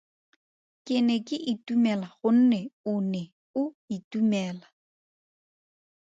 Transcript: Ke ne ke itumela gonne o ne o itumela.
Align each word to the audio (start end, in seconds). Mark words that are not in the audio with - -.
Ke 0.89 0.95
ne 1.07 1.15
ke 1.31 1.37
itumela 1.51 2.07
gonne 2.21 2.59
o 2.91 2.93
ne 3.11 3.21
o 3.61 3.63
itumela. 3.97 4.67